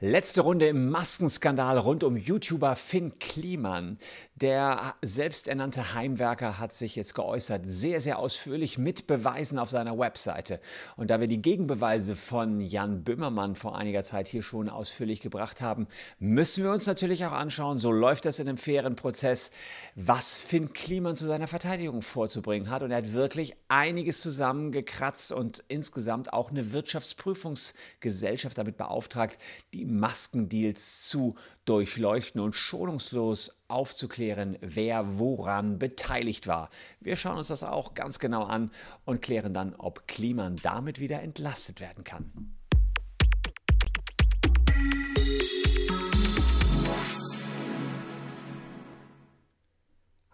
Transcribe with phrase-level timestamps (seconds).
[0.00, 3.98] Letzte Runde im Maskenskandal rund um YouTuber Finn Kliman.
[4.34, 10.60] Der selbsternannte Heimwerker hat sich jetzt geäußert, sehr, sehr ausführlich mit Beweisen auf seiner Webseite.
[10.96, 15.62] Und da wir die Gegenbeweise von Jan Böhmermann vor einiger Zeit hier schon ausführlich gebracht
[15.62, 15.86] haben,
[16.18, 19.50] müssen wir uns natürlich auch anschauen, so läuft das in einem fairen Prozess,
[19.94, 22.82] was Finn Kliman zu seiner Verteidigung vorzubringen hat.
[22.82, 29.38] Und er hat wirklich einiges zusammengekratzt und insgesamt auch eine Wirtschaftsprüfungsgesellschaft damit beauftragt,
[29.76, 36.70] die Maskendeals zu durchleuchten und schonungslos aufzuklären, wer woran beteiligt war.
[37.00, 38.70] Wir schauen uns das auch ganz genau an
[39.04, 42.56] und klären dann, ob Kliman damit wieder entlastet werden kann.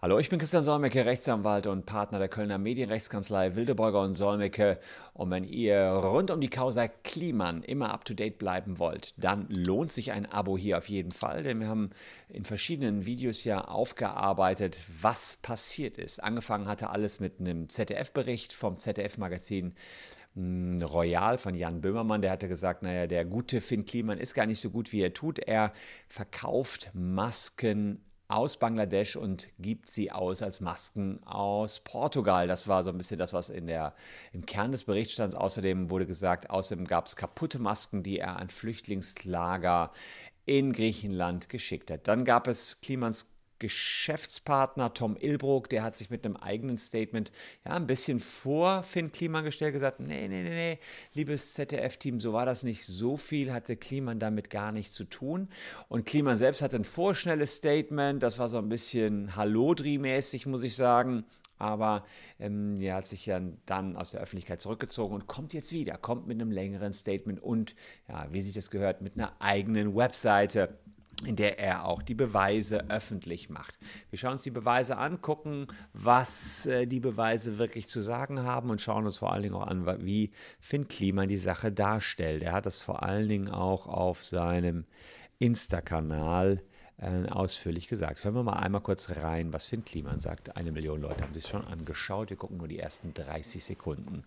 [0.03, 4.77] Hallo, ich bin Christian Solmecke, Rechtsanwalt und Partner der Kölner Medienrechtskanzlei Wildeborger und Solmecke.
[5.13, 10.11] Und wenn ihr rund um die Causa Kliman immer up-to-date bleiben wollt, dann lohnt sich
[10.11, 11.91] ein Abo hier auf jeden Fall, denn wir haben
[12.27, 16.21] in verschiedenen Videos ja aufgearbeitet, was passiert ist.
[16.21, 19.73] Angefangen hatte alles mit einem ZDF-Bericht vom ZDF-Magazin
[20.35, 24.59] Royal von Jan Böhmermann, der hatte gesagt, naja, der gute Finn Kliman ist gar nicht
[24.59, 25.39] so gut, wie er tut.
[25.39, 25.71] Er
[26.09, 32.47] verkauft Masken aus Bangladesch und gibt sie aus als Masken aus Portugal.
[32.47, 33.93] Das war so ein bisschen das, was in der,
[34.31, 35.35] im Kern des Berichts stand.
[35.35, 39.91] Außerdem wurde gesagt, außerdem gab es kaputte Masken, die er an Flüchtlingslager
[40.45, 42.07] in Griechenland geschickt hat.
[42.07, 43.32] Dann gab es Klimans
[43.63, 47.31] Geschäftspartner Tom Ilbrook, der hat sich mit einem eigenen Statement
[47.63, 50.79] ja ein bisschen vor Finn Kliman gestellt, gesagt, nee, nee, nee, nee,
[51.13, 52.85] liebes ZDF-Team, so war das nicht.
[52.85, 55.47] So viel hatte Kliman damit gar nichts zu tun.
[55.87, 60.75] Und Kliman selbst hatte ein vorschnelles Statement, das war so ein bisschen Hallodri-mäßig, muss ich
[60.75, 61.23] sagen.
[61.57, 62.03] Aber
[62.39, 66.27] ähm, er hat sich ja dann aus der Öffentlichkeit zurückgezogen und kommt jetzt wieder, kommt
[66.27, 67.75] mit einem längeren Statement und,
[68.09, 70.77] ja, wie sich das gehört, mit einer eigenen Webseite
[71.25, 73.77] in der er auch die Beweise öffentlich macht.
[74.09, 78.69] Wir schauen uns die Beweise an, gucken, was äh, die Beweise wirklich zu sagen haben
[78.69, 82.43] und schauen uns vor allen Dingen auch an, wie Finn Kliman die Sache darstellt.
[82.43, 84.85] Er hat das vor allen Dingen auch auf seinem
[85.39, 86.61] Insta-Kanal
[86.97, 88.23] äh, ausführlich gesagt.
[88.23, 90.55] Hören wir mal einmal kurz rein, was Finn Kliman sagt.
[90.55, 92.29] Eine Million Leute haben sich schon angeschaut.
[92.29, 94.23] Wir gucken nur die ersten 30 Sekunden.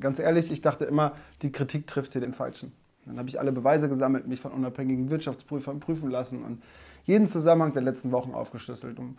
[0.00, 2.72] Ganz ehrlich, ich dachte immer, die Kritik trifft hier den Falschen.
[3.08, 6.62] Dann habe ich alle Beweise gesammelt, mich von unabhängigen Wirtschaftsprüfern prüfen lassen und
[7.04, 9.16] jeden Zusammenhang der letzten Wochen aufgeschlüsselt, um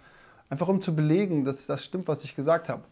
[0.49, 2.83] einfach um zu belegen, dass das stimmt, was ich gesagt habe.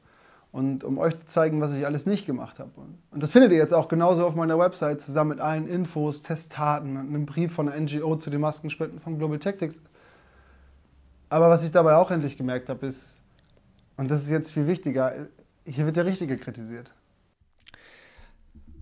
[0.52, 2.72] Und um euch zu zeigen, was ich alles nicht gemacht habe.
[3.12, 6.98] Und das findet ihr jetzt auch genauso auf meiner Website, zusammen mit allen Infos, Testtaten,
[6.98, 9.82] einem Brief von der NGO zu den Maskenspenden von Global Tactics.
[11.30, 13.18] Aber was ich dabei auch endlich gemerkt habe, ist,
[13.98, 15.14] und das ist jetzt viel wichtiger,
[15.66, 16.92] hier wird der Richtige kritisiert.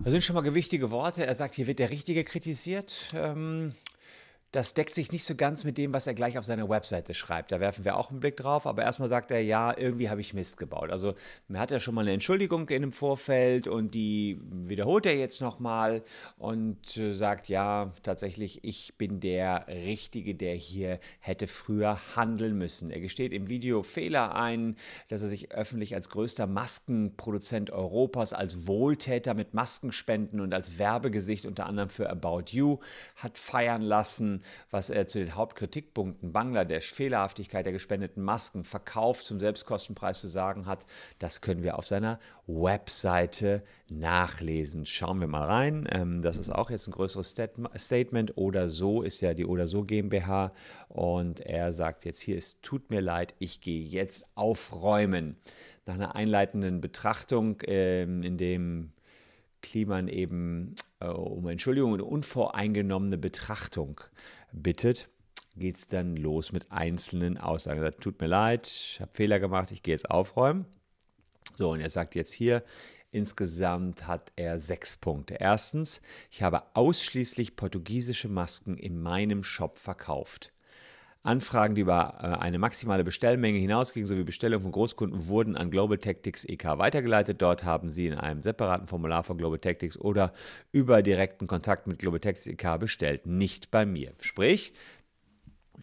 [0.06, 1.26] Das sind schon mal gewichtige Worte.
[1.26, 3.08] Er sagt, hier wird der Richtige kritisiert.
[3.12, 3.74] Ähm,
[4.52, 7.52] das deckt sich nicht so ganz mit dem, was er gleich auf seiner Webseite schreibt.
[7.52, 8.66] Da werfen wir auch einen Blick drauf.
[8.66, 10.90] Aber erstmal sagt er, ja, irgendwie habe ich Mist gebaut.
[10.90, 11.14] Also
[11.48, 15.40] er hat ja schon mal eine Entschuldigung in dem Vorfeld und die wiederholt er jetzt
[15.40, 16.02] nochmal
[16.38, 22.90] und äh, sagt, ja, tatsächlich, ich bin der Richtige, der hier hätte früher handeln müssen.
[22.90, 24.76] Er gesteht im Video Fehler ein,
[25.08, 31.44] dass er sich öffentlich als größter Maskenproduzent Europas, als Wohltäter mit Maskenspenden und als Werbegesicht
[31.46, 32.78] unter anderem für About You
[33.16, 34.35] hat feiern lassen
[34.70, 40.66] was er zu den Hauptkritikpunkten Bangladesch, Fehlerhaftigkeit der gespendeten Masken, Verkauf zum Selbstkostenpreis zu sagen
[40.66, 40.86] hat,
[41.18, 44.86] das können wir auf seiner Webseite nachlesen.
[44.86, 45.88] Schauen wir mal rein.
[45.90, 47.34] Ähm, das ist auch jetzt ein größeres
[47.76, 48.36] Statement.
[48.36, 50.52] Oder so ist ja die Oder so GmbH.
[50.88, 55.36] Und er sagt jetzt hier, es tut mir leid, ich gehe jetzt aufräumen.
[55.86, 58.92] Nach einer einleitenden Betrachtung, ähm, in dem
[59.62, 64.00] Kliman eben äh, um Entschuldigung und unvoreingenommene Betrachtung
[64.52, 65.08] bittet,
[65.56, 67.80] geht es dann los mit einzelnen Aussagen.
[67.80, 70.66] Er sagt, tut mir leid, ich habe Fehler gemacht, ich gehe jetzt aufräumen.
[71.54, 72.62] So, und er sagt jetzt hier,
[73.10, 75.34] insgesamt hat er sechs Punkte.
[75.40, 80.52] Erstens, ich habe ausschließlich portugiesische Masken in meinem Shop verkauft.
[81.26, 85.98] Anfragen, die über äh, eine maximale Bestellmenge hinausgingen, sowie Bestellungen von Großkunden wurden an Global
[85.98, 87.42] Tactics EK weitergeleitet.
[87.42, 90.32] Dort haben Sie in einem separaten Formular von Global Tactics oder
[90.72, 94.12] über direkten Kontakt mit Global Tactics EK bestellt, nicht bei mir.
[94.20, 94.72] Sprich,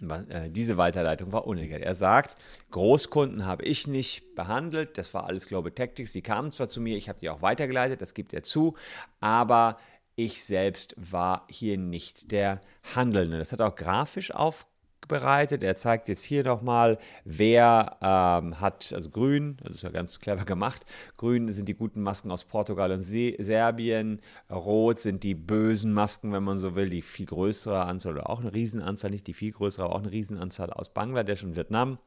[0.02, 1.72] äh, diese Weiterleitung war unnötig.
[1.72, 2.38] Er sagt,
[2.72, 6.14] Großkunden habe ich nicht behandelt, das war alles Global Tactics.
[6.14, 8.76] Sie kamen zwar zu mir, ich habe die auch weitergeleitet, das gibt er zu,
[9.20, 9.78] aber
[10.16, 12.62] ich selbst war hier nicht der
[12.96, 13.38] Handelnde.
[13.38, 14.68] Das hat auch grafisch auf
[15.04, 15.64] aufbereitet.
[15.64, 20.46] Er zeigt jetzt hier nochmal, wer ähm, hat, also grün, das ist ja ganz clever
[20.46, 20.86] gemacht.
[21.18, 24.22] Grün sind die guten Masken aus Portugal und Se Serbien.
[24.50, 28.40] Rot sind die bösen Masken, wenn man so will, die viel größere Anzahl oder auch
[28.40, 31.98] eine Riesenanzahl, nicht die viel größere, aber auch eine Riesenanzahl aus Bangladesch und Vietnam.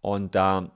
[0.00, 0.70] Und da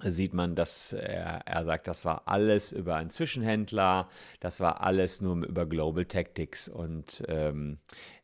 [0.00, 5.20] sieht man, dass er, er, sagt, das war alles über einen Zwischenhändler, das war alles
[5.20, 7.78] nur über Global Tactics und ähm,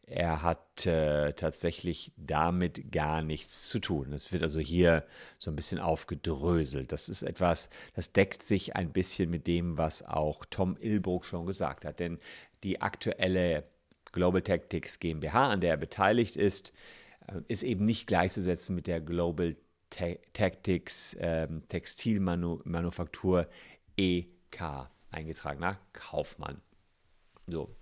[0.07, 4.13] er hat äh, tatsächlich damit gar nichts zu tun.
[4.13, 5.05] Es wird also hier
[5.39, 6.93] so ein bisschen aufgedröselt.
[6.93, 11.47] Das ist etwas, das deckt sich ein bisschen mit dem, was auch Tom Ilbrook schon
[11.47, 12.01] gesagt hat.
[12.01, 12.19] Denn
[12.63, 13.65] die aktuelle
[14.13, 16.73] Global Tactics GmbH, an der er beteiligt ist,
[17.27, 19.57] äh, ist eben nicht gleichzusetzen mit der Global
[20.33, 23.49] Tactics ähm, Textilmanufaktur
[23.97, 26.61] EK eingetragener Kaufmann.
[27.47, 27.75] So.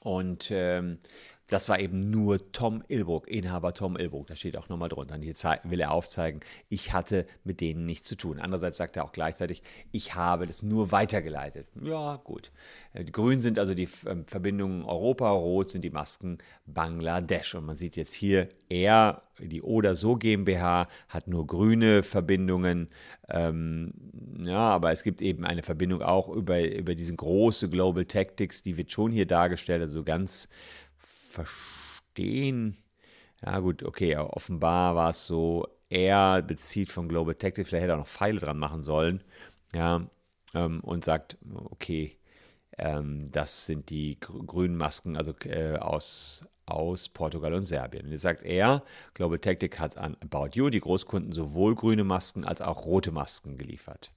[0.00, 0.98] Und ähm,
[1.48, 4.26] das war eben nur Tom Ilbrook, Inhaber Tom Ilbrook.
[4.28, 5.14] Da steht auch nochmal drunter.
[5.14, 8.38] Und hier will er aufzeigen, ich hatte mit denen nichts zu tun.
[8.38, 9.62] Andererseits sagt er auch gleichzeitig,
[9.92, 11.68] ich habe das nur weitergeleitet.
[11.82, 12.50] Ja, gut.
[12.94, 17.54] Äh, grün sind also die ähm, Verbindungen Europa, rot sind die Masken Bangladesch.
[17.54, 22.88] Und man sieht jetzt hier, er, die Oder so GmbH, hat nur grüne Verbindungen.
[23.28, 23.92] Ähm,
[24.46, 28.76] ja, aber es gibt eben eine Verbindung auch über, über diesen große Global Tactics, die
[28.76, 30.48] wird schon hier dargestellt, also ganz
[31.34, 32.76] verstehen.
[33.44, 37.98] Ja, gut, okay, offenbar war es so, er bezieht von Global Tactics, vielleicht hätte er
[37.98, 39.22] noch Pfeile dran machen sollen.
[39.74, 40.08] Ja,
[40.54, 41.36] ähm, und sagt,
[41.70, 42.16] okay,
[42.78, 48.06] ähm, das sind die grünen Masken, also äh, aus, aus Portugal und Serbien.
[48.06, 48.84] Und jetzt sagt er,
[49.14, 53.58] Global Tactic hat an About You, die Großkunden, sowohl grüne Masken als auch rote Masken
[53.58, 54.12] geliefert.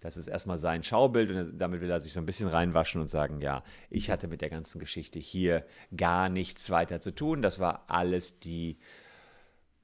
[0.00, 3.08] Das ist erstmal sein Schaubild und damit will er sich so ein bisschen reinwaschen und
[3.08, 5.64] sagen, ja, ich hatte mit der ganzen Geschichte hier
[5.96, 7.42] gar nichts weiter zu tun.
[7.42, 8.78] Das war alles die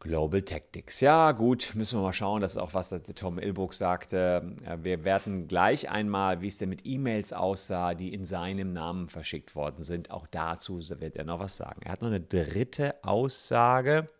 [0.04, 1.00] Global Tactics.
[1.00, 2.42] Ja, gut, müssen wir mal schauen.
[2.42, 4.54] Das ist auch, was der Tom Ilbrook sagte.
[4.82, 9.56] Wir werden gleich einmal, wie es denn mit E-Mails aussah, die in seinem Namen verschickt
[9.56, 10.10] worden sind.
[10.10, 11.80] Auch dazu wird er noch was sagen.
[11.84, 14.10] Er hat noch eine dritte Aussage.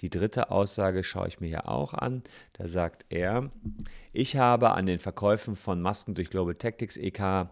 [0.00, 2.24] Die dritte Aussage schaue ich mir hier auch an.
[2.54, 3.52] Da sagt er,
[4.12, 7.48] ich habe an den Verkäufen von Masken durch Global Tactics EK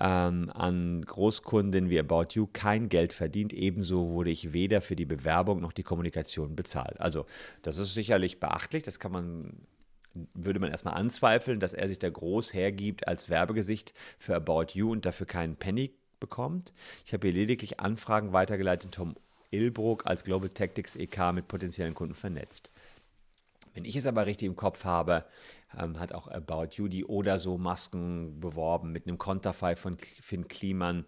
[0.00, 3.52] ähm, an Großkunden wie About You kein Geld verdient.
[3.52, 7.00] Ebenso wurde ich weder für die Bewerbung noch die Kommunikation bezahlt.
[7.00, 7.26] Also,
[7.62, 8.82] das ist sicherlich beachtlich.
[8.82, 9.66] Das kann man
[10.32, 14.90] würde man erstmal anzweifeln, dass er sich da groß hergibt als Werbegesicht für About You
[14.90, 16.72] und dafür keinen Penny bekommt.
[17.04, 19.14] Ich habe hier lediglich Anfragen weitergeleitet, Tom
[19.50, 22.70] Ilbrook als Global Tactics EK mit potenziellen Kunden vernetzt.
[23.74, 25.26] Wenn ich es aber richtig im Kopf habe,
[25.76, 30.48] ähm, hat auch About You die oder so Masken beworben mit einem Konterfei von Finn
[30.48, 31.04] Kliman.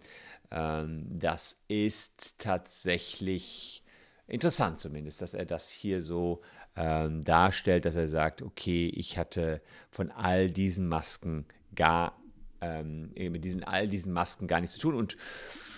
[0.51, 3.83] Ähm, das ist tatsächlich
[4.27, 6.41] interessant zumindest, dass er das hier so
[6.75, 11.45] ähm, darstellt, dass er sagt, okay, ich hatte von all diesen Masken
[11.75, 12.15] gar
[12.61, 15.17] ähm, mit diesen all diesen Masken gar nichts zu tun und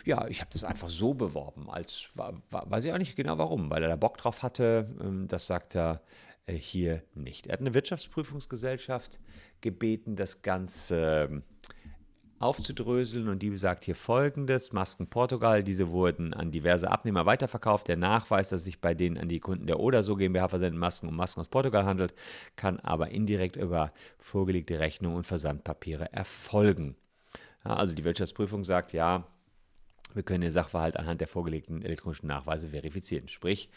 [0.05, 3.37] ja, ich habe das einfach so beworben, als war, war, weiß ich auch nicht genau
[3.37, 4.89] warum, weil er da Bock drauf hatte.
[4.99, 6.01] Ähm, das sagt er
[6.55, 7.47] hier nicht.
[7.47, 9.19] Er hat eine Wirtschaftsprüfungsgesellschaft
[9.61, 11.43] gebeten, das Ganze ähm,
[12.41, 17.87] aufzudröseln und die sagt hier folgendes: Masken Portugal, diese wurden an diverse Abnehmer weiterverkauft.
[17.87, 21.07] Der Nachweis, dass sich bei denen an die Kunden der Oder so GmbH versendeten Masken
[21.07, 22.13] um Masken aus Portugal handelt,
[22.55, 26.95] kann aber indirekt über vorgelegte Rechnungen und Versandpapiere erfolgen.
[27.63, 29.27] Ja, also die Wirtschaftsprüfung sagt, ja,
[30.13, 33.27] wir können den Sachverhalt anhand der vorgelegten elektronischen Nachweise verifizieren.
[33.27, 33.69] Sprich,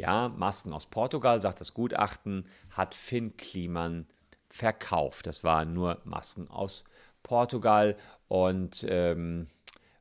[0.00, 4.06] ja, Masken aus Portugal, sagt das Gutachten, hat Finn Kliman
[4.48, 5.26] verkauft.
[5.26, 6.84] Das waren nur Masken aus
[7.22, 7.96] Portugal
[8.28, 9.46] und ähm,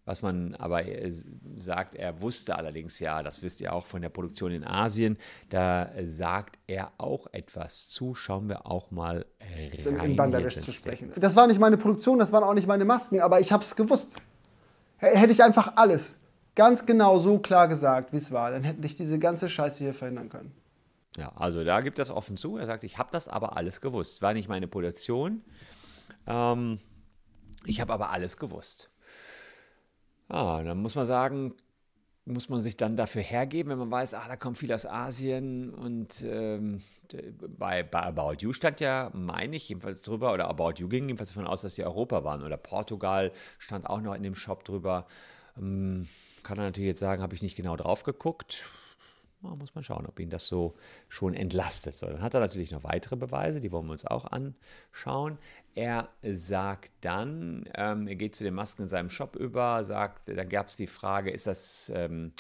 [0.05, 1.11] was man aber äh,
[1.57, 5.17] sagt, er wusste allerdings ja, das wisst ihr auch von der Produktion in Asien,
[5.49, 8.15] da sagt er auch etwas zu.
[8.15, 10.09] Schauen wir auch mal rein.
[10.09, 11.11] In Bangladesch zu sprechen.
[11.15, 13.75] Das war nicht meine Produktion, das waren auch nicht meine Masken, aber ich habe es
[13.75, 14.09] gewusst.
[14.97, 16.18] Hätte ich einfach alles
[16.59, 19.93] ganz genau so klar gesagt, wie es war, dann hätte ich diese ganze Scheiße hier
[19.93, 20.51] verhindern können.
[21.15, 22.57] Ja, also da gibt das offen zu.
[22.57, 24.21] Er sagt, ich habe das aber alles gewusst.
[24.21, 25.41] War nicht meine Produktion.
[26.27, 26.79] Ähm,
[27.65, 28.89] ich habe aber alles gewusst.
[30.29, 31.53] Ja, dann muss man sagen,
[32.25, 35.73] muss man sich dann dafür hergeben, wenn man weiß, ah, da kommt viel aus Asien
[35.73, 36.81] und ähm,
[37.57, 41.29] bei, bei, About You stand ja, meine ich, jedenfalls drüber, oder About You ging jedenfalls
[41.29, 45.07] davon aus, dass sie Europa waren oder Portugal stand auch noch in dem Shop drüber.
[45.57, 46.05] Ähm,
[46.43, 48.65] kann er natürlich jetzt sagen, habe ich nicht genau drauf geguckt.
[49.41, 50.75] Ja, muss man schauen, ob ihn das so
[51.07, 51.95] schon entlastet.
[51.95, 55.37] So, dann hat er natürlich noch weitere Beweise, die wollen wir uns auch anschauen.
[55.75, 60.43] Er sagt dann, ähm, er geht zu den Masken in seinem Shop über, sagt, da
[60.43, 62.33] gab es die Frage, ist das ähm,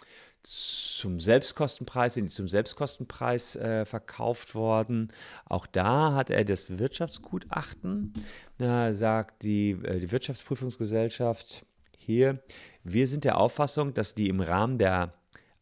[0.43, 5.13] zum Selbstkostenpreis, sind die zum Selbstkostenpreis äh, verkauft worden.
[5.45, 8.13] Auch da hat er das Wirtschaftsgutachten,
[8.57, 11.65] da sagt die, äh, die Wirtschaftsprüfungsgesellschaft
[11.99, 12.41] hier,
[12.83, 15.13] wir sind der Auffassung, dass die im Rahmen der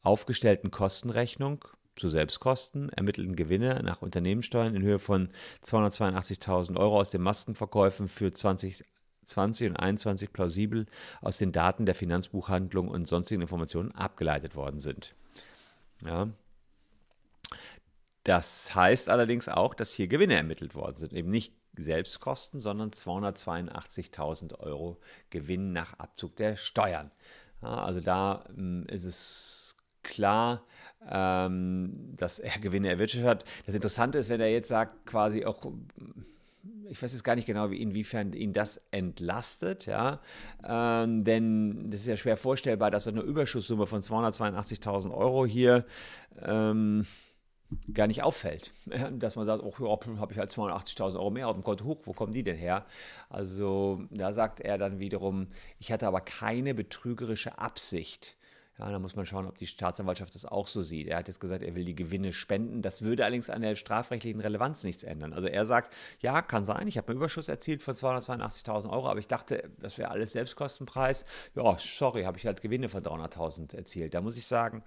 [0.02, 1.66] aufgestellten Kostenrechnung
[1.96, 5.30] zu Selbstkosten ermittelten Gewinne nach Unternehmenssteuern in Höhe von
[5.66, 10.86] 282.000 Euro aus den Maskenverkäufen für 2020 und 2021 plausibel
[11.22, 15.14] aus den Daten der Finanzbuchhandlung und sonstigen Informationen abgeleitet worden sind.
[16.06, 16.30] Ja.
[18.24, 21.14] Das heißt allerdings auch, dass hier Gewinne ermittelt worden sind.
[21.14, 24.98] Eben nicht Selbstkosten, sondern 282.000 Euro
[25.30, 27.12] Gewinn nach Abzug der Steuern.
[27.62, 30.64] Ja, also da ähm, ist es klar,
[31.10, 33.46] ähm, dass er Gewinne erwirtschaftet hat.
[33.66, 35.60] Das Interessante ist, wenn er jetzt sagt, quasi auch,
[36.90, 40.22] ich weiß jetzt gar nicht genau, wie, inwiefern ihn das entlastet, ja,
[40.68, 45.86] ähm, denn das ist ja schwer vorstellbar, dass eine Überschusssumme von 282.000 Euro hier
[46.42, 47.06] ähm,
[47.94, 48.74] gar nicht auffällt.
[49.12, 52.00] Dass man sagt, oh, ja, habe ich halt 280.000 Euro mehr auf dem Konto hoch,
[52.06, 52.86] wo kommen die denn her?
[53.30, 55.48] Also da sagt er dann wiederum,
[55.80, 58.38] ich hatte aber keine betrügerische Absicht.
[58.80, 61.08] Ja, da muss man schauen, ob die Staatsanwaltschaft das auch so sieht.
[61.08, 62.84] Er hat jetzt gesagt, er will die Gewinne spenden.
[62.84, 65.34] Das würde allerdings an der strafrechtlichen Relevanz nichts ändern.
[65.34, 69.20] Also er sagt, ja, kann sein, ich habe einen Überschuss erzielt von 282.000 Euro, aber
[69.20, 71.26] ich dachte, das wäre alles Selbstkostenpreis.
[71.56, 74.14] Ja, sorry, habe ich halt Gewinne von 300.000 erzielt.
[74.14, 74.84] Da muss ich sagen,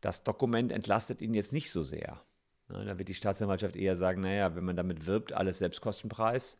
[0.00, 2.22] das Dokument entlastet ihn jetzt nicht so sehr.
[2.68, 6.58] Ja, da wird die Staatsanwaltschaft eher sagen, naja, wenn man damit wirbt, alles Selbstkostenpreis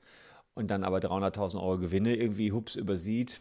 [0.55, 3.40] und dann aber 300.000 Euro Gewinne irgendwie hups übersieht,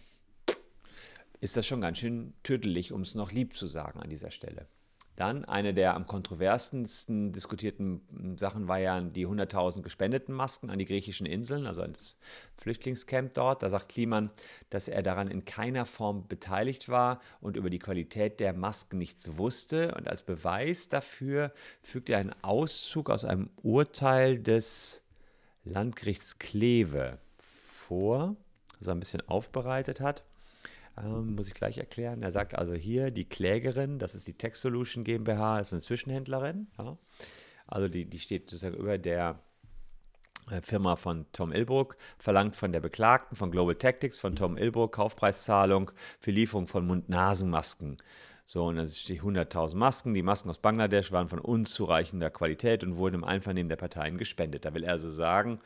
[1.42, 4.68] ist das schon ganz schön tödlich, um es noch lieb zu sagen an dieser Stelle.
[5.16, 10.86] Dann eine der am kontroversesten diskutierten Sachen war ja die 100.000 gespendeten Masken an die
[10.86, 12.20] griechischen Inseln, also das
[12.58, 13.64] Flüchtlingscamp dort.
[13.64, 14.30] Da sagt Kliman,
[14.70, 19.38] dass er daran in keiner Form beteiligt war und über die Qualität der Masken nichts
[19.38, 19.96] wusste.
[19.96, 25.02] Und als Beweis dafür fügt er einen Auszug aus einem Urteil des
[25.64, 28.36] Landgerichts Kleve vor,
[28.80, 30.24] das er ein bisschen aufbereitet hat.
[30.98, 32.24] Ähm, muss ich gleich erklären.
[32.24, 36.68] Er sagt also hier, die Klägerin, das ist die Tech Solution GmbH, ist eine Zwischenhändlerin.
[36.78, 36.98] Ja?
[37.68, 39.40] Also die, die steht sozusagen über der
[40.50, 44.94] äh, Firma von Tom Ilbrook, verlangt von der Beklagten von Global Tactics, von Tom Ilbrook
[44.94, 47.98] Kaufpreiszahlung für Lieferung von Mund-Nasen-Masken.
[48.48, 50.14] So, und dann steht 100.000 Masken.
[50.14, 54.66] Die Masken aus Bangladesch waren von unzureichender Qualität und wurden im Einvernehmen der Parteien gespendet.
[54.66, 55.60] Da will er also sagen,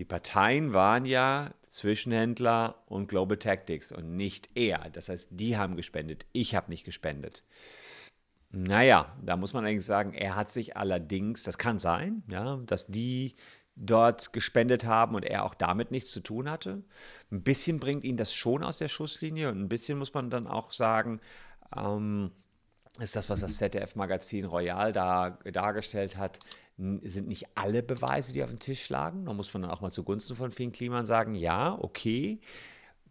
[0.00, 4.88] die Parteien waren ja Zwischenhändler und Global Tactics und nicht er.
[4.94, 6.24] Das heißt, die haben gespendet.
[6.32, 7.44] Ich habe nicht gespendet.
[8.50, 12.86] Naja, da muss man eigentlich sagen, er hat sich allerdings, das kann sein, ja, dass
[12.86, 13.36] die
[13.76, 16.82] dort gespendet haben und er auch damit nichts zu tun hatte.
[17.30, 20.46] Ein bisschen bringt ihn das schon aus der Schusslinie und ein bisschen muss man dann
[20.46, 21.20] auch sagen,
[21.76, 22.30] ähm,
[22.98, 26.38] ist das, was das ZDF-Magazin Royal da dargestellt hat,
[27.02, 29.26] sind nicht alle Beweise, die auf dem Tisch lagen.
[29.26, 32.40] Da muss man dann auch mal zugunsten von Finn Kliman sagen, ja, okay.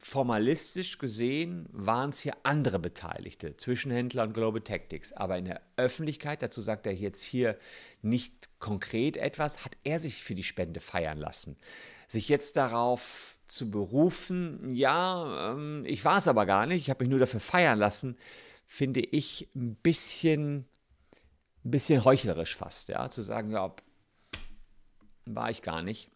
[0.01, 5.11] Formalistisch gesehen waren es hier andere Beteiligte, Zwischenhändler und Global Tactics.
[5.11, 7.57] Aber in der Öffentlichkeit, dazu sagt er jetzt hier
[8.01, 11.57] nicht konkret etwas, hat er sich für die Spende feiern lassen.
[12.07, 17.03] Sich jetzt darauf zu berufen, ja, ähm, ich war es aber gar nicht, ich habe
[17.03, 18.17] mich nur dafür feiern lassen,
[18.65, 20.65] finde ich ein bisschen
[21.65, 23.75] ein bisschen heuchlerisch fast, ja, zu sagen, ja,
[25.25, 26.11] war ich gar nicht.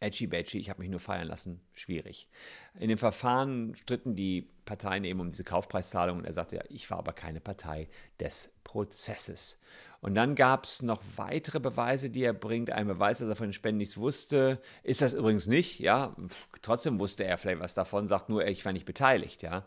[0.00, 2.28] Edgy Badgy, ich habe mich nur feiern lassen, schwierig.
[2.78, 6.90] In dem Verfahren stritten die Parteien eben um diese Kaufpreiszahlung und er sagte, ja, ich
[6.90, 7.88] war aber keine Partei
[8.20, 9.58] des Prozesses.
[10.00, 12.70] Und dann gab es noch weitere Beweise, die er bringt.
[12.70, 16.14] Ein Beweis, dass er von den Spenden nichts wusste, ist das übrigens nicht, ja.
[16.60, 19.64] Trotzdem wusste er vielleicht was davon, sagt nur, ich war nicht beteiligt, ja.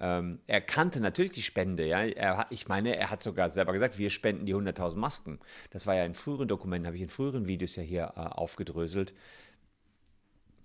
[0.00, 2.00] Ähm, er kannte natürlich die Spende, ja.
[2.00, 5.40] Er, ich meine, er hat sogar selber gesagt, wir spenden die 100.000 Masken.
[5.70, 9.12] Das war ja in früheren Dokumenten, habe ich in früheren Videos ja hier äh, aufgedröselt.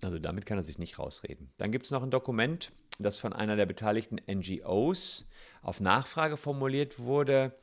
[0.02, 1.50] Also damit kann er sich nicht rausreden.
[1.58, 5.28] Dann gibt es noch ein Dokument, das von einer der beteiligten NGOs
[5.62, 7.54] auf Nachfrage formuliert wurde.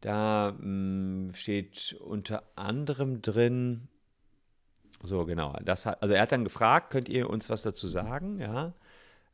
[0.00, 3.88] Da mh, mm, steht unter anderem drin,
[5.02, 8.38] so genau, das hat, also er hat dann gefragt, könnt ihr uns was dazu sagen?
[8.38, 8.72] Ja.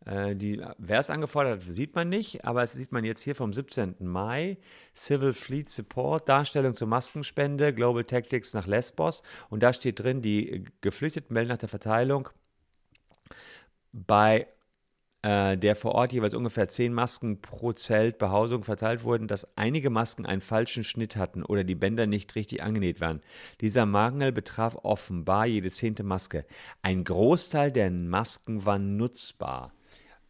[0.06, 3.34] Äh, die, wer es angefordert hat, sieht man nicht, aber es sieht man jetzt hier
[3.34, 3.96] vom 17.
[4.00, 4.58] Mai.
[4.96, 9.22] Civil Fleet Support, Darstellung zur Maskenspende, Global Tactics nach Lesbos.
[9.50, 12.28] Und da steht drin, die Geflüchteten melden nach der Verteilung
[13.92, 14.46] bei
[15.22, 19.90] äh, der vor Ort jeweils ungefähr 10 Masken pro Zelt Behausung verteilt wurden, dass einige
[19.90, 23.20] Masken einen falschen Schnitt hatten oder die Bänder nicht richtig angenäht waren.
[23.60, 26.44] Dieser Mangel betraf offenbar jede zehnte Maske.
[26.82, 29.72] Ein Großteil der Masken war nutzbar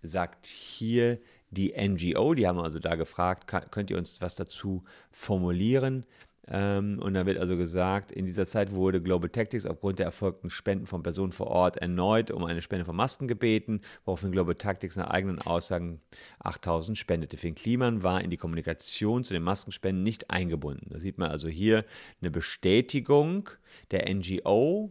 [0.08, 1.18] sagt hier
[1.50, 6.04] die NGO, die haben also da gefragt, könnt ihr uns was dazu formulieren?
[6.50, 10.48] Ähm, und dann wird also gesagt, in dieser Zeit wurde Global Tactics aufgrund der erfolgten
[10.48, 14.96] Spenden von Personen vor Ort erneut um eine Spende von Masken gebeten, woraufhin Global Tactics
[14.96, 16.00] nach eigenen Aussagen
[16.40, 17.36] 8000 spendete.
[17.36, 20.86] Finn Kliman war in die Kommunikation zu den Maskenspenden nicht eingebunden.
[20.90, 21.84] Da sieht man also hier
[22.20, 23.50] eine Bestätigung
[23.90, 24.90] der NGO,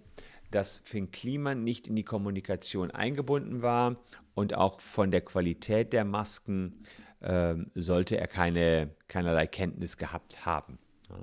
[0.52, 3.98] dass Finn Kliman nicht in die Kommunikation eingebunden war
[4.34, 6.82] und auch von der Qualität der Masken
[7.20, 10.80] äh, sollte er keine, keinerlei Kenntnis gehabt haben.
[11.10, 11.18] Ja.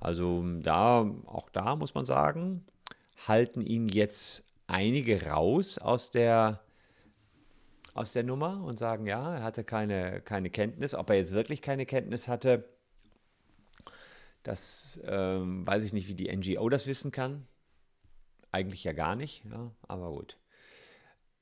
[0.00, 2.64] Also da, auch da muss man sagen,
[3.26, 6.60] halten ihn jetzt einige raus aus der,
[7.94, 10.94] aus der Nummer und sagen, ja, er hatte keine, keine Kenntnis.
[10.94, 12.68] Ob er jetzt wirklich keine Kenntnis hatte,
[14.42, 17.46] das ähm, weiß ich nicht, wie die NGO das wissen kann.
[18.54, 20.38] Eigentlich ja gar nicht, ja, aber gut.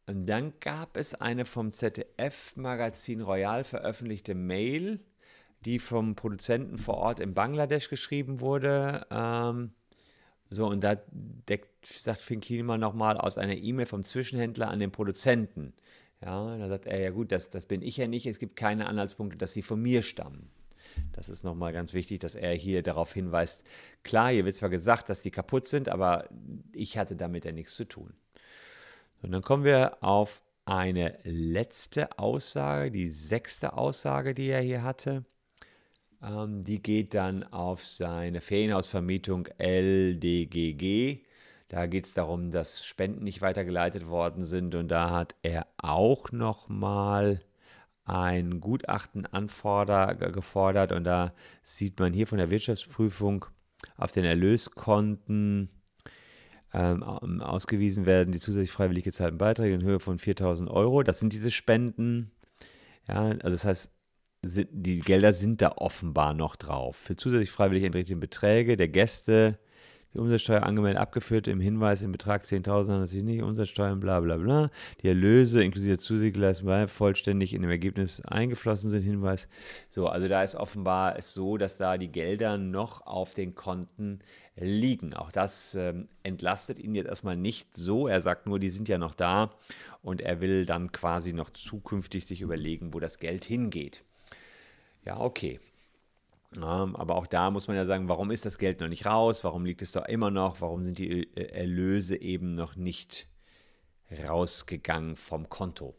[0.06, 4.98] Und dann gab es eine vom ZDF-Magazin Royal veröffentlichte Mail,
[5.66, 9.06] die vom Produzenten vor Ort in Bangladesch geschrieben wurde.
[9.10, 9.72] Ähm,
[10.48, 14.90] so, und da deckt, sagt Finn Kliman nochmal aus einer E-Mail vom Zwischenhändler an den
[14.90, 15.74] Produzenten.
[16.22, 18.86] Ja, da sagt er, ja gut, das, das bin ich ja nicht, es gibt keine
[18.86, 20.50] Anhaltspunkte, dass sie von mir stammen.
[21.12, 23.64] Das ist nochmal ganz wichtig, dass er hier darauf hinweist,
[24.02, 26.28] klar, hier wird zwar gesagt, dass die kaputt sind, aber
[26.72, 28.14] ich hatte damit ja nichts zu tun.
[29.22, 35.24] Und dann kommen wir auf eine letzte Aussage, die sechste Aussage, die er hier hatte.
[36.22, 41.20] Ähm, die geht dann auf seine Ferienhausvermietung LDGG.
[41.68, 46.30] Da geht es darum, dass Spenden nicht weitergeleitet worden sind und da hat er auch
[46.30, 47.40] nochmal
[48.04, 51.32] ein Gutachten anforder, gefordert und da
[51.62, 53.46] sieht man hier von der Wirtschaftsprüfung
[53.96, 55.70] auf den Erlöskonten
[56.74, 57.02] ähm,
[57.42, 61.02] ausgewiesen werden die zusätzlich freiwillig gezahlten Beiträge in Höhe von 4000 Euro.
[61.02, 62.30] Das sind diese Spenden.
[63.08, 63.90] Ja, also das heißt,
[64.42, 66.96] sind, die Gelder sind da offenbar noch drauf.
[66.96, 69.58] Für zusätzlich freiwillig entrichtete Beträge der Gäste,
[70.14, 74.36] die Umsatzsteuer angemeldet, abgeführt, im Hinweis im Betrag 10.000 handelt sich nicht, Umsatzsteuern, bla bla
[74.36, 74.70] bla.
[75.02, 79.48] Die Erlöse inklusive Zusatzleistungen vollständig in dem Ergebnis eingeflossen sind, Hinweis.
[79.88, 84.20] So, also da ist offenbar es so, dass da die Gelder noch auf den Konten
[84.56, 85.14] liegen.
[85.14, 88.06] Auch das ähm, entlastet ihn jetzt erstmal nicht so.
[88.06, 89.54] Er sagt nur, die sind ja noch da
[90.02, 94.04] und er will dann quasi noch zukünftig sich überlegen, wo das Geld hingeht.
[95.04, 95.58] Ja, okay.
[96.56, 99.44] Ähm, aber auch da muss man ja sagen, warum ist das Geld noch nicht raus?
[99.44, 100.60] Warum liegt es da immer noch?
[100.60, 103.28] Warum sind die äh, Erlöse eben noch nicht
[104.26, 105.96] rausgegangen vom Konto?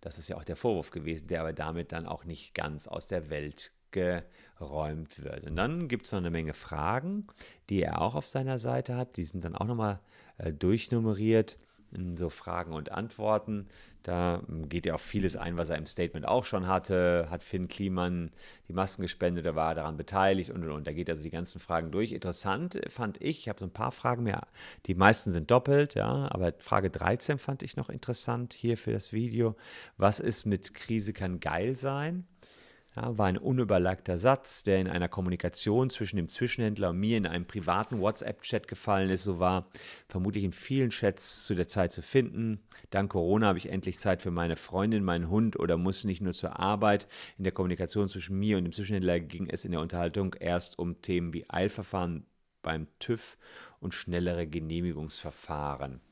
[0.00, 3.06] Das ist ja auch der Vorwurf gewesen, der aber damit dann auch nicht ganz aus
[3.06, 5.46] der Welt geräumt wird.
[5.46, 7.26] Und dann gibt es noch eine Menge Fragen,
[7.68, 9.16] die er auch auf seiner Seite hat.
[9.16, 10.00] Die sind dann auch nochmal
[10.38, 11.58] äh, durchnummeriert
[11.92, 13.68] in so Fragen und Antworten.
[14.02, 17.28] Da ähm, geht ja auch vieles ein, was er im Statement auch schon hatte.
[17.30, 18.30] Hat Finn Kliman
[18.68, 20.86] die Masken gespendet, er war daran beteiligt und, und, und.
[20.86, 22.12] Da geht also die ganzen Fragen durch.
[22.12, 24.46] Interessant fand ich, ich habe so ein paar Fragen mehr.
[24.86, 29.12] Die meisten sind doppelt, ja, aber Frage 13 fand ich noch interessant hier für das
[29.12, 29.56] Video.
[29.96, 32.26] Was ist mit Krise kann geil sein?
[32.94, 37.26] Ja, war ein unüberlagter Satz, der in einer Kommunikation zwischen dem Zwischenhändler und mir in
[37.26, 39.22] einem privaten WhatsApp-Chat gefallen ist.
[39.22, 39.66] So war
[40.08, 42.60] vermutlich in vielen Chats zu der Zeit zu finden.
[42.90, 46.34] Dank Corona habe ich endlich Zeit für meine Freundin, meinen Hund oder muss nicht nur
[46.34, 47.08] zur Arbeit.
[47.38, 51.00] In der Kommunikation zwischen mir und dem Zwischenhändler ging es in der Unterhaltung erst um
[51.00, 52.26] Themen wie Eilverfahren
[52.60, 53.38] beim TÜV
[53.80, 56.02] und schnellere Genehmigungsverfahren.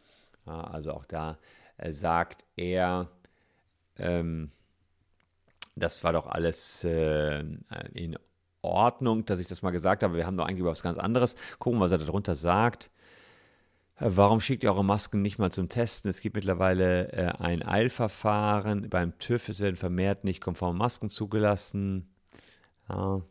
[0.46, 1.38] Ja, also auch da
[1.76, 3.10] äh, sagt er,
[3.98, 4.50] ähm,
[5.76, 7.44] das war doch alles äh,
[7.92, 8.16] in
[8.62, 10.16] Ordnung, dass ich das mal gesagt habe.
[10.16, 11.36] Wir haben doch eigentlich über was ganz anderes.
[11.58, 12.90] Gucken, was er darunter sagt.
[13.96, 16.10] Äh, warum schickt ihr eure Masken nicht mal zum Testen?
[16.10, 19.48] Es gibt mittlerweile äh, ein Eilverfahren beim TÜV.
[19.48, 22.14] Es werden vermehrt nicht konforme Masken zugelassen.
[22.88, 23.22] Ja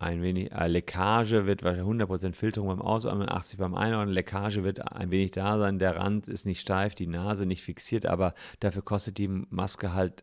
[0.00, 4.14] ein wenig äh, Leckage wird 100% Filterung beim Ausatmen, 80 beim Einordnen.
[4.14, 5.80] Leckage wird ein wenig da sein.
[5.80, 10.22] Der Rand ist nicht steif, die Nase nicht fixiert, aber dafür kostet die Maske halt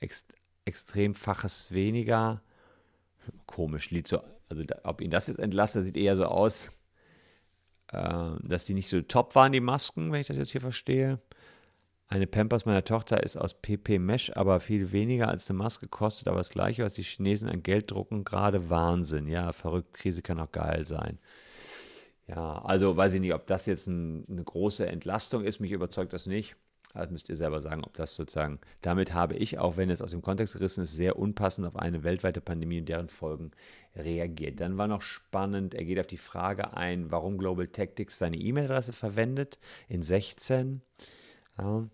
[0.00, 0.34] ext
[0.66, 2.42] extremfaches weniger.
[3.46, 6.70] Komisch, liegt so, also ob ihn das jetzt entlastet, sieht eher so aus,
[7.88, 11.18] äh, dass die nicht so top waren, die Masken, wenn ich das jetzt hier verstehe.
[12.12, 16.26] Eine Pampers meiner Tochter ist aus PP Mesh, aber viel weniger als eine Maske kostet,
[16.26, 19.28] aber das gleiche, was die Chinesen an Geld drucken, gerade Wahnsinn.
[19.28, 21.20] Ja, verrückt, Krise kann auch geil sein.
[22.26, 26.12] Ja, also weiß ich nicht, ob das jetzt ein, eine große Entlastung ist, mich überzeugt
[26.12, 26.56] das nicht.
[26.94, 30.10] Das müsst ihr selber sagen, ob das sozusagen, damit habe ich, auch wenn es aus
[30.10, 33.52] dem Kontext gerissen ist, sehr unpassend auf eine weltweite Pandemie und deren Folgen
[33.94, 34.58] reagiert.
[34.58, 38.92] Dann war noch spannend, er geht auf die Frage ein, warum Global Tactics seine E-Mail-Adresse
[38.92, 40.82] verwendet in 16.
[41.56, 41.88] Ja,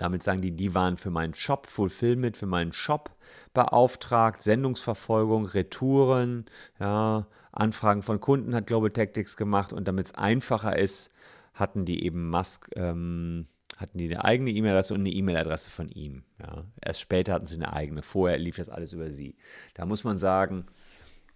[0.00, 3.14] Damit sagen die, die waren für meinen Shop, Fulfillment, für meinen Shop
[3.52, 6.46] beauftragt, Sendungsverfolgung, Retouren,
[6.78, 11.12] ja, Anfragen von Kunden hat Global Tactics gemacht und damit es einfacher ist,
[11.52, 16.24] hatten die eben Musk, ähm, hatten die eine eigene E-Mail-Adresse und eine E-Mail-Adresse von ihm.
[16.40, 16.64] Ja.
[16.80, 19.36] Erst später hatten sie eine eigene, vorher lief das alles über sie.
[19.74, 20.64] Da muss man sagen,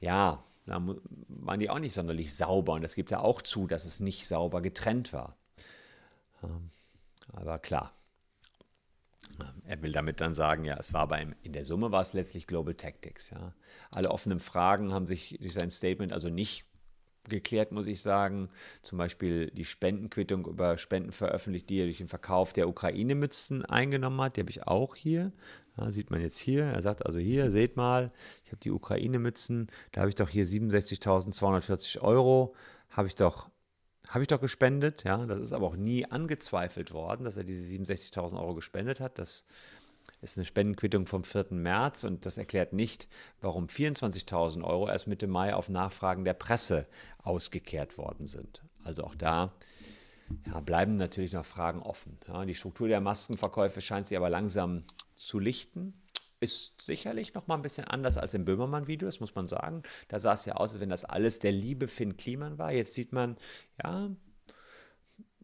[0.00, 0.82] ja, da
[1.28, 4.26] waren die auch nicht sonderlich sauber und das gibt ja auch zu, dass es nicht
[4.26, 5.36] sauber getrennt war.
[6.42, 6.70] Ähm,
[7.30, 7.92] aber klar,
[9.66, 12.46] er will damit dann sagen, ja, es war beim, in der Summe war es letztlich
[12.46, 13.30] Global Tactics.
[13.30, 13.54] Ja.
[13.94, 16.66] Alle offenen Fragen haben sich durch sein Statement also nicht
[17.28, 18.48] geklärt, muss ich sagen.
[18.82, 24.20] Zum Beispiel die Spendenquittung über Spenden veröffentlicht, die er durch den Verkauf der Ukraine-Mützen eingenommen
[24.20, 24.36] hat.
[24.36, 25.32] Die habe ich auch hier.
[25.76, 26.64] Ja, sieht man jetzt hier.
[26.64, 28.12] Er sagt also hier, seht mal,
[28.44, 32.54] ich habe die Ukraine-Mützen, da habe ich doch hier 67.240 Euro,
[32.90, 33.50] habe ich doch
[34.14, 35.26] habe ich doch gespendet, ja.
[35.26, 39.18] Das ist aber auch nie angezweifelt worden, dass er diese 67.000 Euro gespendet hat.
[39.18, 39.44] Das
[40.22, 41.46] ist eine Spendenquittung vom 4.
[41.50, 43.08] März und das erklärt nicht,
[43.40, 46.86] warum 24.000 Euro erst Mitte Mai auf Nachfragen der Presse
[47.22, 48.62] ausgekehrt worden sind.
[48.84, 49.52] Also auch da
[50.46, 52.18] ja, bleiben natürlich noch Fragen offen.
[52.28, 54.84] Ja, die Struktur der Maskenverkäufe scheint sich aber langsam
[55.16, 55.94] zu lichten.
[56.44, 59.82] Ist sicherlich noch mal ein bisschen anders als im Böhmermann-Video, das muss man sagen.
[60.08, 62.72] Da sah es ja aus, als wenn das alles der liebe Finn Kliman war.
[62.72, 63.36] Jetzt sieht man,
[63.82, 64.10] ja,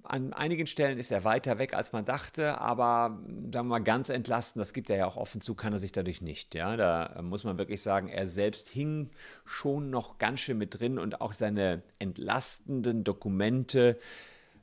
[0.02, 4.08] an einigen Stellen ist er weiter weg, als man dachte, aber sagen wir mal ganz
[4.08, 6.54] entlasten, das gibt er ja auch offen zu, kann er sich dadurch nicht.
[6.54, 9.10] Ja, da muss man wirklich sagen, er selbst hing
[9.44, 13.98] schon noch ganz schön mit drin und auch seine entlastenden Dokumente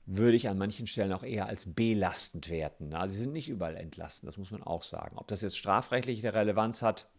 [0.08, 2.94] würde ich an manchen Stellen auch eher als belastend werten.
[2.94, 5.18] Also sie sind nicht überall entlastend, das muss man auch sagen.
[5.18, 7.10] Ob das jetzt strafrechtliche Relevanz hat,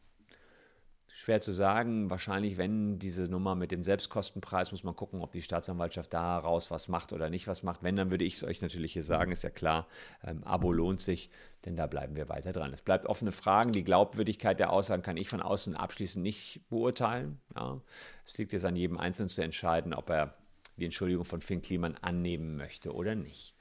[1.18, 2.08] schwer zu sagen.
[2.10, 6.88] Wahrscheinlich, wenn diese Nummer mit dem Selbstkostenpreis, muss man gucken, ob die Staatsanwaltschaft daraus was
[6.88, 7.82] macht oder nicht was macht.
[7.82, 9.86] Wenn, dann würde ich es euch natürlich hier sagen, ist ja klar,
[10.24, 11.30] ähm, Abo lohnt sich,
[11.66, 12.72] denn da bleiben wir weiter dran.
[12.72, 13.72] Es bleibt offene Fragen.
[13.72, 17.40] Die Glaubwürdigkeit der Aussagen kann ich von außen abschließend nicht beurteilen.
[17.54, 17.82] Ja.
[18.24, 20.37] Es liegt jetzt an jedem Einzelnen zu entscheiden, ob er
[20.78, 23.54] die Entschuldigung von Finn Kliman annehmen möchte oder nicht.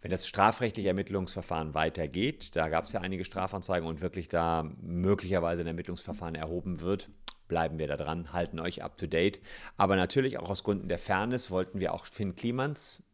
[0.00, 5.62] Wenn das strafrechtliche Ermittlungsverfahren weitergeht, da gab es ja einige Strafanzeigen und wirklich da möglicherweise
[5.62, 7.08] ein Ermittlungsverfahren erhoben wird,
[7.46, 9.40] bleiben wir da dran, halten euch up to date.
[9.76, 13.04] Aber natürlich auch aus Gründen der Fairness wollten wir auch Finn Klimans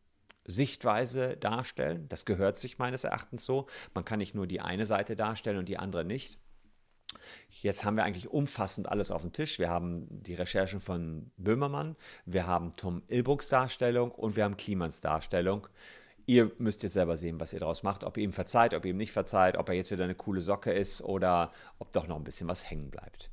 [0.47, 2.07] Sichtweise darstellen.
[2.09, 3.67] Das gehört sich meines Erachtens so.
[3.93, 6.39] Man kann nicht nur die eine Seite darstellen und die andere nicht.
[7.51, 9.59] Jetzt haben wir eigentlich umfassend alles auf dem Tisch.
[9.59, 15.01] Wir haben die Recherchen von Böhmermann, wir haben Tom Ilbrucks Darstellung und wir haben Klimans
[15.01, 15.67] Darstellung.
[16.27, 18.91] Ihr müsst jetzt selber sehen, was ihr daraus macht, ob ihr ihm verzeiht, ob ihr
[18.91, 22.17] ihm nicht verzeiht, ob er jetzt wieder eine coole Socke ist oder ob doch noch
[22.17, 23.31] ein bisschen was hängen bleibt.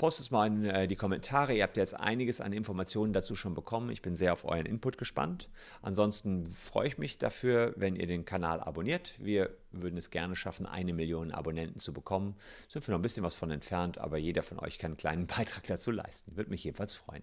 [0.00, 1.52] Postet es mal in äh, die Kommentare.
[1.52, 3.90] Ihr habt jetzt einiges an Informationen dazu schon bekommen.
[3.90, 5.50] Ich bin sehr auf euren Input gespannt.
[5.82, 9.12] Ansonsten freue ich mich dafür, wenn ihr den Kanal abonniert.
[9.18, 12.34] Wir würden es gerne schaffen, eine Million Abonnenten zu bekommen.
[12.70, 15.26] Sind wir noch ein bisschen was von entfernt, aber jeder von euch kann einen kleinen
[15.36, 16.34] Beitrag dazu leisten.
[16.34, 17.22] Würde mich jedenfalls freuen.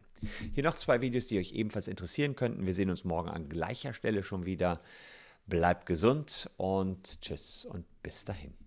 [0.54, 2.68] Hier noch zwei Videos, die euch ebenfalls interessieren könnten.
[2.68, 4.82] Wir sehen uns morgen an gleicher Stelle schon wieder.
[5.48, 8.67] Bleibt gesund und tschüss und bis dahin.